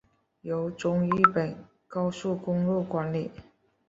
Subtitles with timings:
[0.41, 3.29] 由中日本高速公路管理。